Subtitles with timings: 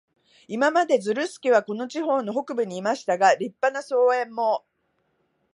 [0.47, 4.65] 今まで、ズルスケはこの地方の北部にいましたが、立派な荘園も、